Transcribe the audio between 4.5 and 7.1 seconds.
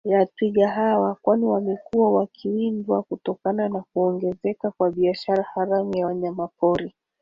kwa biashara haramu ya wanyamapori